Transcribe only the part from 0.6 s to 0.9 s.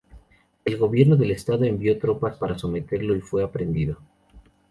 El